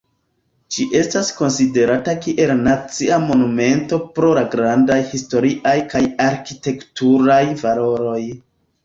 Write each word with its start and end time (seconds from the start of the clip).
Ĝi 0.75 0.85
estas 0.99 1.27
konsiderata 1.41 2.15
kiel 2.23 2.53
nacia 2.67 3.19
monumento 3.25 3.99
pro 4.15 4.31
la 4.39 4.43
grandaj 4.55 4.97
historiaj 5.11 5.75
kaj 5.93 6.03
arkitekturaj 6.29 7.37
valoroj. 7.61 8.19